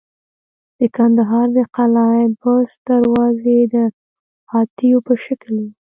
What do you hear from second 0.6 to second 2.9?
د کندهار د قلعه بست